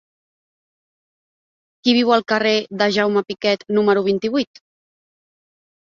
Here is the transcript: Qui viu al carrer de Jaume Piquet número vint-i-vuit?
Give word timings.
Qui 1.83 1.95
viu 1.97 2.09
al 2.17 2.25
carrer 2.33 2.55
de 2.83 2.89
Jaume 2.97 3.25
Piquet 3.33 3.69
número 3.79 4.07
vint-i-vuit? 4.11 4.63